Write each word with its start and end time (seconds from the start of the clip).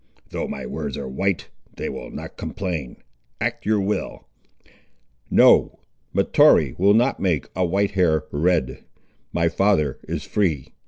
Though 0.31 0.47
my 0.47 0.65
words 0.65 0.97
are 0.97 1.07
white, 1.07 1.49
they 1.75 1.87
will 1.87 2.09
not 2.09 2.35
complain. 2.35 2.97
Act 3.39 3.67
your 3.67 3.79
will." 3.79 4.27
"No. 5.29 5.77
Mahtoree 6.11 6.73
will 6.79 6.95
not 6.95 7.19
make 7.19 7.47
a 7.55 7.63
white 7.63 7.91
hair 7.91 8.23
red. 8.31 8.83
My 9.31 9.47
father 9.47 9.99
is 10.07 10.23
free. 10.23 10.73